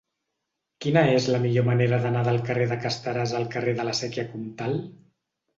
Quina 0.85 1.03
és 1.17 1.27
la 1.35 1.41
millor 1.43 1.67
manera 1.67 2.01
d'anar 2.05 2.25
del 2.29 2.41
carrer 2.49 2.67
de 2.73 2.79
Casteràs 2.87 3.37
al 3.41 3.47
carrer 3.57 3.77
de 3.81 3.89
la 3.91 3.97
Sèquia 4.03 4.29
Comtal? 4.35 4.79